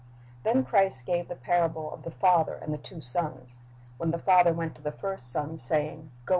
Then 0.41 0.65
Christ 0.65 1.05
gave 1.05 1.27
the 1.27 1.35
parable 1.35 1.93
of 1.93 2.01
the 2.01 2.09
father 2.09 2.55
and 2.55 2.73
the 2.73 2.79
two 2.79 3.01
sons. 3.01 3.57
When 3.97 4.09
the 4.09 4.17
father 4.17 4.51
went 4.51 4.73
to 4.77 4.81
the 4.81 4.91
first 4.91 5.29
son, 5.31 5.59
saying, 5.59 5.77
"Go 5.77 5.93
ijohn 5.93 5.99
1: 5.99 5.99
29 5.99 6.09
2iv[att. 6.25 6.29